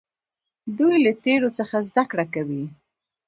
دوی 0.77 0.95
له 1.05 1.11
تیرو 1.23 1.49
څخه 1.57 1.77
زده 1.89 2.03
کړه 2.11 2.25
کوي. 2.33 2.63